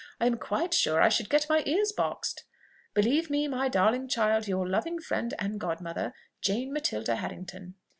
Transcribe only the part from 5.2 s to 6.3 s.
and godmother,